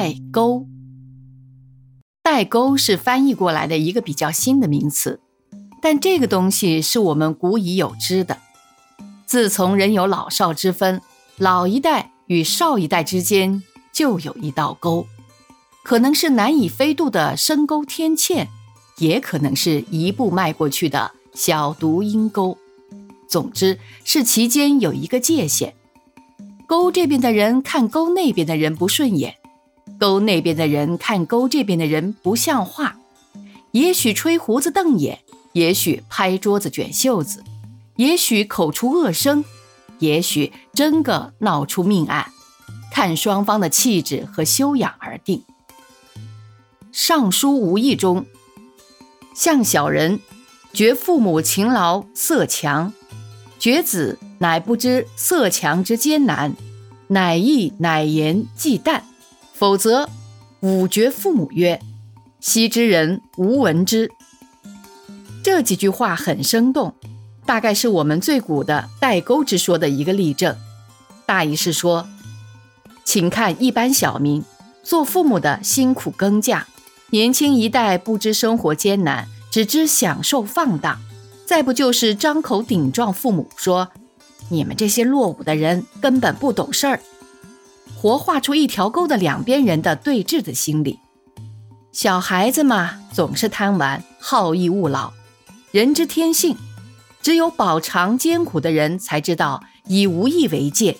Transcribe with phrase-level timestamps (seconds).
[0.00, 0.66] 代沟，
[2.22, 5.20] 代沟是翻译过来的一个比较新的名词，
[5.82, 8.38] 但这个东西是我们古已有之的。
[9.26, 11.02] 自从人有老少之分，
[11.36, 15.04] 老一代与少一代之间就有一道沟，
[15.84, 18.46] 可能是难以飞渡的深沟天堑，
[18.96, 22.56] 也可能是一步迈过去的小独阴沟。
[23.28, 25.74] 总之是其间有一个界限。
[26.66, 29.34] 沟这边的人看沟那边的人不顺眼，
[29.98, 32.96] 沟那边的人看沟这边的人不像话，
[33.72, 35.20] 也许吹胡子瞪眼，
[35.52, 37.42] 也许拍桌子卷袖子，
[37.96, 39.44] 也许口出恶声，
[39.98, 42.30] 也许真个闹出命案，
[42.92, 45.38] 看双方的气质和修养而定。
[46.92, 48.26] 《尚书无意》中，
[49.34, 50.20] 向小人
[50.72, 52.92] 觉父母勤劳色强，
[53.58, 54.18] 觉子。
[54.42, 56.56] 乃不知色强之艰难，
[57.08, 59.02] 乃义乃言忌惮，
[59.60, 60.08] 否则
[60.60, 61.82] 吾绝父母曰
[62.40, 64.10] ：“昔之人无闻之。”
[65.44, 66.94] 这几句话很生动，
[67.44, 70.56] 大概是我们最古的代沟之说的一个例证。
[71.26, 72.08] 大意是说，
[73.04, 74.42] 请看一般小民
[74.82, 76.62] 做父母的辛苦耕稼，
[77.10, 80.96] 年轻一代不知生活艰难，只知享受放荡；
[81.44, 83.90] 再不就是张口顶撞父母，说。
[84.48, 87.00] 你们这些落伍的人根本不懂事儿，
[88.00, 91.00] 活画出一条沟的两边人的对峙的心理。
[91.92, 95.12] 小孩子嘛，总是贪玩、好逸恶劳，
[95.70, 96.56] 人之天性。
[97.20, 100.96] 只有饱尝艰苦的人才知道以无益为戒。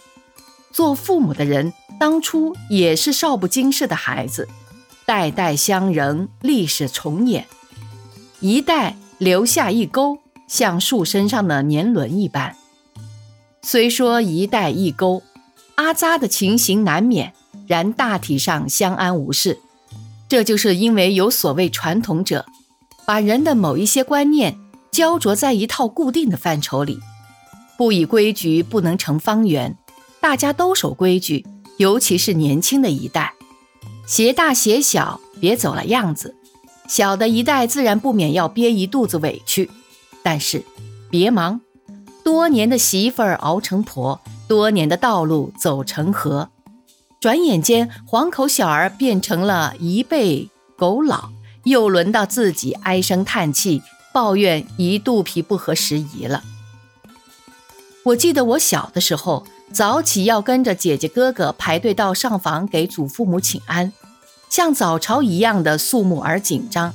[0.73, 4.47] 做父母的人当初也是少不经事的孩子，
[5.07, 7.47] 代代相仍，历史重演，
[8.41, 12.55] 一代留下一沟，像树身上的年轮一般。
[13.63, 15.23] 虽说一代一沟，
[15.81, 17.33] 阿扎的情形难免，
[17.67, 19.61] 然大体上相安无事。
[20.29, 22.45] 这就是因为有所谓传统者，
[23.07, 24.59] 把人的某一些观念
[24.91, 27.01] 焦灼在一套固定的范畴里，
[27.79, 29.75] 不以规矩不能成方圆。
[30.21, 31.47] 大家都守规矩，
[31.79, 33.33] 尤其是年轻的一代，
[34.07, 36.37] 鞋大鞋小，别走了样子。
[36.89, 39.71] 小的一代自然不免要憋一肚子委屈，
[40.23, 40.63] 但是
[41.09, 41.63] 别忙。
[42.23, 46.51] 多年的媳妇儿熬成婆，多年的道路走成河，
[47.21, 51.31] 转眼间黄口小儿变成了一辈狗老，
[51.63, 53.81] 又轮到自己唉声叹气，
[54.13, 56.43] 抱怨一肚皮不合时宜了。
[58.03, 63.93] 我记得我小的时候，早起要跟着姐姐哥哥排队到上房给祖父母请安，
[64.49, 66.93] 像早朝一样的肃穆而紧张，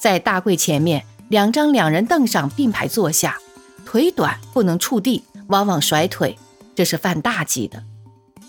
[0.00, 3.38] 在大柜前面两张两人凳上并排坐下。
[3.84, 6.36] 腿短不能触地，往往甩腿，
[6.76, 7.82] 这是犯大忌的。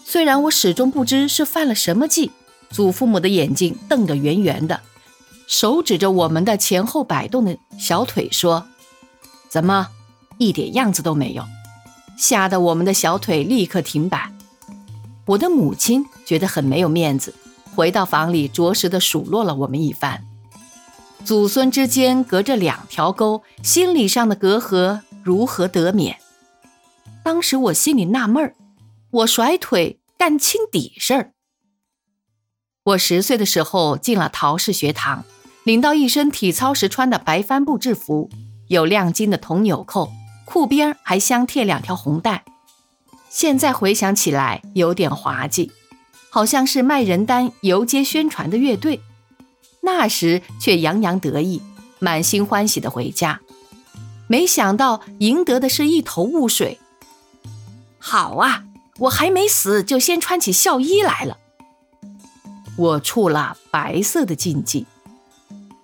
[0.06, 2.32] 虽然我始终不知是犯了什么忌，
[2.70, 4.82] 祖父母的眼睛瞪得圆圆的，
[5.48, 8.68] 手指着我们的前后摆动的小腿说
[9.50, 9.88] ：“怎么，
[10.38, 11.44] 一点样子都没有？”
[12.18, 14.32] 吓得我们的小腿立刻停摆。
[15.26, 17.34] 我的母亲觉得很没有面子，
[17.76, 20.24] 回到房里着实的数落了我们一番。
[21.24, 25.02] 祖孙之间隔着两条沟，心理上的隔阂。
[25.24, 26.18] 如何得免？
[27.28, 28.56] 当时我心里纳闷儿，
[29.12, 31.34] 我甩腿干清底事儿。
[32.86, 35.26] 我十岁的时候进了陶氏学堂，
[35.66, 38.30] 领到一身体操时穿的白帆布制服，
[38.70, 40.10] 有亮金的铜纽扣，
[40.46, 42.46] 裤边还镶贴两条红带。
[43.30, 45.74] 现在回想起来有点滑稽，
[46.30, 49.02] 好像是卖人单游街宣传的乐队。
[49.82, 51.62] 那时却洋洋得意，
[52.00, 53.42] 满心欢喜的回家。
[54.30, 56.80] 没想到赢得的是一头雾水。
[58.10, 58.64] 好啊，
[59.00, 61.38] 我还没死就先穿起孝衣来了。
[62.78, 64.86] 我触了白色的禁忌。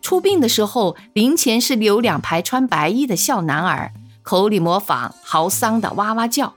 [0.02, 3.92] 出殡的时候，灵前是留两排穿白衣的孝男儿，
[4.22, 6.54] 口里模仿嚎丧的哇哇叫。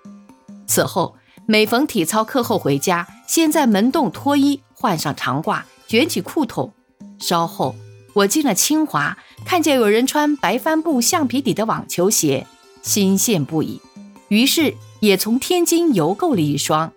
[0.69, 1.17] 此后
[1.47, 6.73] 每逢体操课后回家，先在门洞脱衣，换上长褂，卷起裤筒，
[7.19, 7.75] 稍后。
[8.15, 12.47] 我进了清华，看见有人穿白帆布橡皮底的网球鞋，
[12.83, 13.81] 心羡不已。
[14.29, 16.93] 于是也从天津邮购了一双，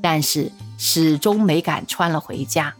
[0.00, 2.74] 但是始终没敢穿了回家，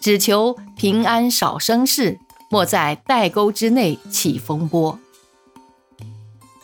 [0.00, 2.18] 只求平安少生事，
[2.50, 4.98] 莫在代沟之内起风波。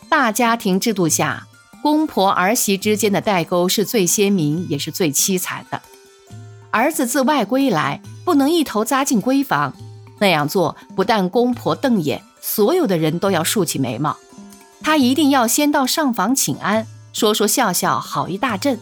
[0.07, 1.47] 大家庭制度下，
[1.81, 5.81] 公婆儿媳之间的代沟是最鲜明，也是最凄惨的。
[6.71, 9.73] 儿子自外归来，不能一头扎进闺房。
[10.19, 14.15] 那样做不但公婆瞪眼，所有的人都要竖起眉毛。
[14.85, 18.77] 他一定要先到上房请安，说说笑笑好一大阵，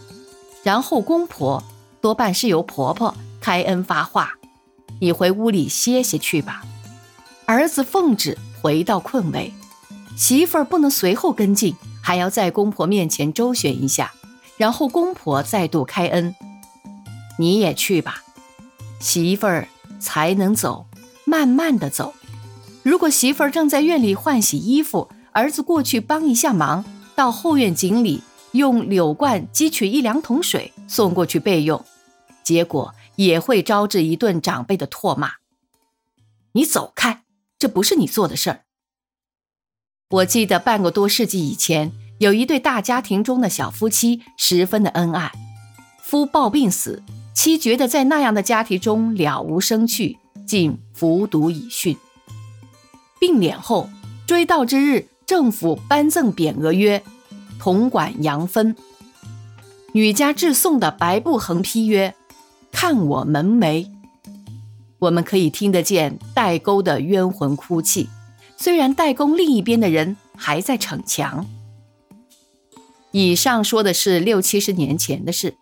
[0.62, 1.64] 然后公婆
[2.02, 4.34] 多半是由婆婆开恩发话
[5.00, 6.66] ：“你回屋里歇歇去吧。”
[7.48, 9.54] 儿子奉旨回到困位，
[10.18, 14.12] 媳妇儿不能随后跟进，还要在公婆面前周旋一下，
[14.58, 16.36] 然后公婆再度开恩
[17.40, 18.24] ：“你也去吧，
[19.00, 19.70] 媳妇儿
[20.02, 20.86] 才能走，
[21.24, 22.14] 慢慢的走。
[22.84, 26.86] 如果媳妇儿正在院里换洗衣服，儿子过去帮一下忙，
[27.16, 28.22] 到后院井里
[28.54, 31.84] 用柳罐汲取一两桶水送过去备用，
[32.44, 35.34] 结果也会招致一顿长辈的唾骂。
[36.54, 37.20] 你走开。”
[37.60, 38.66] 这不是你做的事儿。
[40.10, 45.32] 我记得半个多世纪以前，有一对大家庭中的小夫妻十分的恩爱，
[46.02, 47.02] 夫暴病死，
[47.34, 51.96] 妻觉得在那样的家庭中了无生趣，竟服毒以殉。
[53.18, 53.90] 病敛后，
[54.28, 57.04] 追悼之日，政府颁赠匾额曰
[57.60, 58.76] “统管杨芬”。
[59.94, 62.16] 女家致送的白布横批曰
[62.72, 63.88] “看我门楣”。
[65.00, 68.10] 我们可以听得见代沟的冤魂哭泣，
[68.58, 71.46] 虽然代沟另一边的人还在逞强。
[73.12, 75.56] 以上说的是六七十年前的事，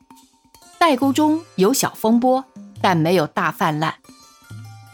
[0.80, 2.46] 代沟中有小风波，
[2.82, 3.96] 但没有大泛滥。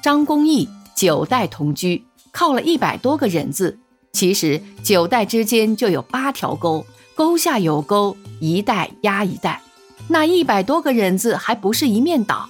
[0.01, 3.77] 张公义九代同居，靠了一百多个人字，
[4.17, 6.83] 其实九代之间就有八条沟，
[7.13, 9.61] 沟下有沟，一代压一代，
[10.07, 12.49] 那一百多个人字还不是一面倒。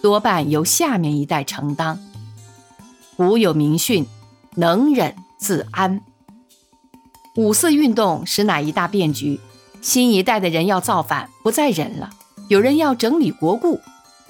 [0.00, 1.98] 多半由下面一代承担。
[3.16, 4.06] 古有名训
[4.54, 6.00] ：“能忍自安。”
[7.34, 9.40] 五四运动实乃一大变局，
[9.82, 12.10] 新一代的人要造反，不再忍了。
[12.46, 13.80] 有人要整理国故，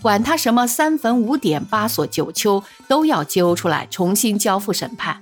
[0.00, 5.21] 管他什么三坟五典、八所九丘，都要揪出来重新交付审判。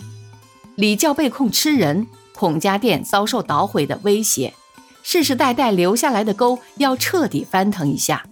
[0.79, 4.55] 礼教被控吃人，孔家店遭受捣毁的威胁，
[5.03, 8.25] 世世代代留下来的沟要彻底翻腾一下。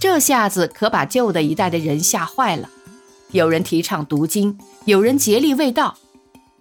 [0.00, 2.70] 这下子可把旧的一代的人吓坏了，
[3.32, 5.98] 有人提倡读经，有人竭力卫道，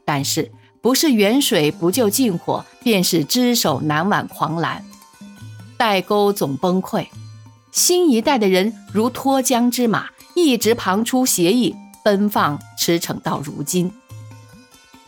[0.04, 0.52] 但是
[0.82, 4.84] 不是远水不救近火，便是只手难挽狂澜，
[5.78, 7.08] 代沟总崩溃。
[7.72, 11.74] 新一代的人如脱缰之马，一直旁出斜翼，
[12.04, 13.90] 奔放驰骋到如今。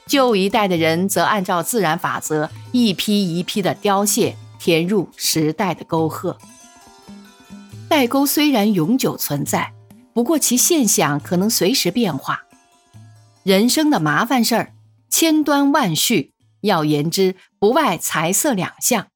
[0.06, 6.38] 旧一代的人则按照自然法则，一批一批的凋谢，填入时代的沟壑。
[7.88, 9.74] 代沟虽然永久存在，
[10.14, 12.42] 不过其现象可能随时变化。
[13.44, 14.74] 人生的麻烦事儿
[15.10, 19.08] 千端万绪，要言之不外财色两项。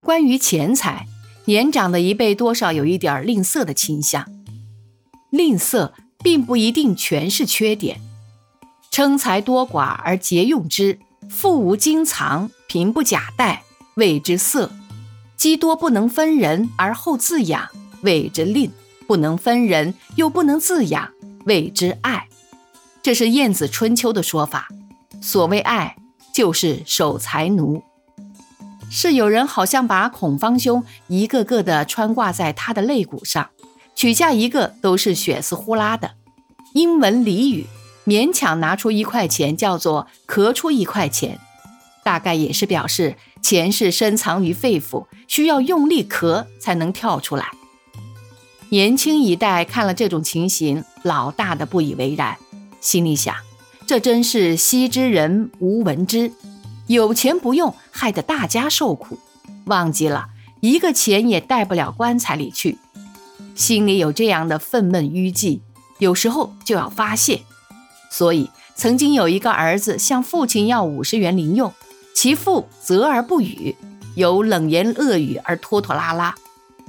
[0.00, 1.06] 关于钱财，
[1.46, 4.26] 年长的一辈多少有一点吝啬的倾向。
[5.30, 5.92] 吝啬
[6.22, 8.00] 并不一定全是缺点。
[8.94, 13.64] 称财多寡而节用之，富无经藏，贫不假贷，
[13.96, 14.70] 谓之色；
[15.36, 17.68] 积多不能分人而后自养。
[18.02, 18.70] 谓之吝，
[19.08, 21.10] 不能分人，又不能自养，
[21.44, 22.28] 谓之爱。
[23.02, 24.68] 这是晏子春秋的说法。
[25.20, 25.96] 所谓爱，
[26.32, 27.82] 就是守财奴。
[28.88, 33.50] 是有人好像把孔方兄一个个的穿挂在他的肋骨上，
[33.96, 36.12] 取下一个都是血丝呼啦的。
[36.74, 37.66] 英文俚语，
[38.06, 41.38] 勉强拿出一块钱叫做咳出一块钱，
[42.02, 47.50] 大概也是表示钱是深藏于肺腑，需要用力咳才能跳出来。
[48.70, 52.36] 年轻一代看了这种情形，老大的不以为然，
[52.80, 53.34] 心里想：
[53.86, 56.32] 这真是惜之人无闻之，
[56.88, 59.18] 有钱不用，害得大家受苦。
[59.66, 60.26] 忘记了
[60.60, 62.78] 一个钱也带不了棺材里去，
[63.54, 65.62] 心里有这样的愤懑淤积，
[65.98, 67.40] 有时候就要发泄。
[68.10, 71.72] 所以曾经有一个儿子向父亲要五十元零用，
[72.14, 73.76] 其父责而不语，
[74.14, 76.34] 有冷言恶语而拖拖拉拉。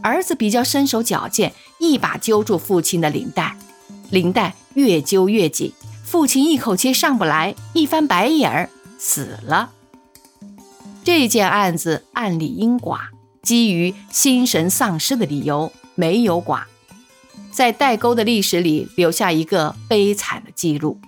[0.01, 3.57] 儿子比较身手矫健，一把揪住父亲的领带，
[4.11, 5.71] 领带越揪越紧，
[6.03, 8.69] 父亲一口气上不来，一翻白眼儿
[8.99, 9.71] 死了。
[11.03, 12.99] 这件案子案里应剐，
[13.41, 16.65] 基于心神丧失的理由没有剐，
[17.55, 20.99] 在代沟的历史里留下一个悲惨的记录。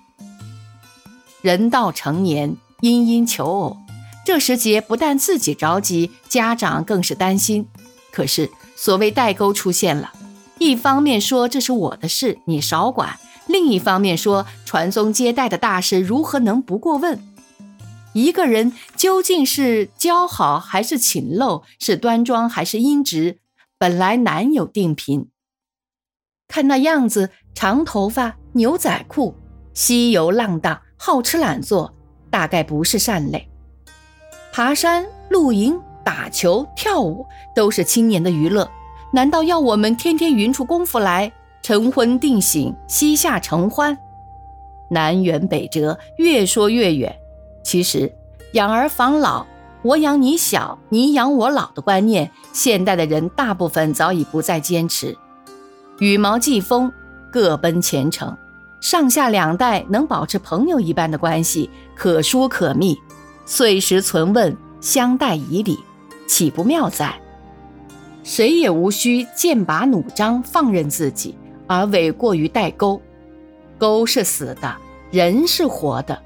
[1.42, 3.78] 人到成年，殷殷求偶，
[4.26, 7.68] 这时节不但自己着急，家长更是担心。
[8.12, 8.50] 可是。
[8.80, 10.12] 所谓代沟出现了，
[10.60, 17.20] 一方面说这是我的事，你少管；另一方面说传宗接代的大事如何能不过问？
[18.14, 23.40] 一个人究竟是姣好还是勤陋，是端庄还是阴直，
[23.80, 25.30] 本来难有定评。
[26.48, 29.36] 看那样子，长头发、牛仔裤、
[29.74, 31.94] 西游浪荡、好吃懒做，
[32.30, 33.50] 大概不是善类。
[34.52, 35.80] 爬山、露营。
[36.06, 38.72] 打球、跳舞都是青年的娱乐，
[39.12, 41.30] 难道要我们天天匀出功夫来？
[41.62, 43.98] 晨昏定省，膝下承欢。
[44.90, 47.14] 南辕北辙，越说越远。
[47.62, 48.10] 其实，
[48.54, 49.46] 养儿防老，
[49.82, 55.18] 我养你小，你养我老的观念，现代的人大部分早已不再坚持。
[56.00, 56.92] 羽毛季风，
[57.32, 58.38] 各奔前程，
[58.80, 62.96] 上下两代能保持朋友一般的关系，可疏可密，
[63.48, 65.80] 岁时存问，相待以礼，
[66.28, 67.20] 岂不妙哉？
[68.24, 71.36] 谁也无需剑拔弩张，放任自己，
[71.66, 73.02] 而委过于代沟。
[73.80, 74.76] 沟是死的，
[75.10, 76.22] 人是活的。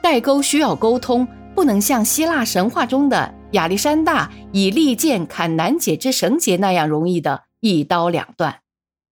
[0.00, 8.60] 代沟需要沟通，不能像希腊神话中的亚历山大以利剑砍难解之绳结那样容易的一刀两断。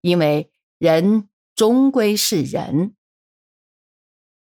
[0.07, 2.96] 因为人终归是人。